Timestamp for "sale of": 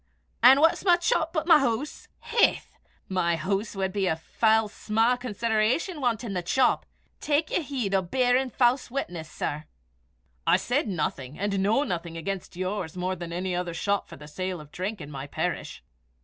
14.27-14.71